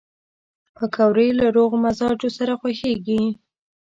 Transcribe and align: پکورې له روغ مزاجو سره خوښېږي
پکورې 0.75 1.27
له 1.39 1.47
روغ 1.55 1.71
مزاجو 1.83 2.29
سره 2.37 2.53
خوښېږي 2.59 3.21